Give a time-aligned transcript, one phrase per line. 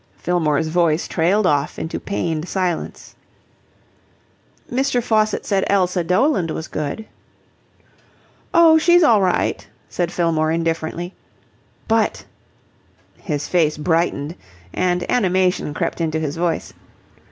[0.17, 3.13] Fillmore's voice trailed off into pained silence.
[4.67, 4.99] "Mr.
[4.99, 7.05] Faucitt said Elsa Doland was good."
[8.51, 11.13] "Oh, she's all right," said Fillmore indifferently.
[11.87, 12.25] "But"
[13.31, 14.33] His face brightened
[14.73, 16.73] and animation crept into his voice.